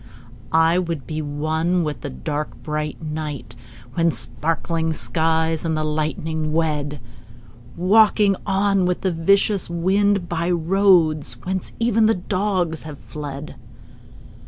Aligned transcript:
I 0.51 0.79
would 0.79 1.05
be 1.05 1.21
one 1.21 1.83
with 1.83 2.01
the 2.01 2.09
dark 2.09 2.63
bright 2.63 2.99
night 3.03 3.55
When 3.93 4.09
sparkling 4.09 4.93
skies 4.93 5.63
and 5.63 5.77
the 5.77 5.83
lightning 5.83 6.51
wed— 6.53 6.99
Walking 7.77 8.35
on 8.43 8.85
with 8.87 9.01
the 9.01 9.11
vicious 9.11 9.69
wind 9.69 10.27
By 10.27 10.49
roads 10.49 11.33
whence 11.45 11.71
even 11.79 12.07
the 12.07 12.15
dogs 12.15 12.81
have 12.81 12.97
fled. 12.97 13.57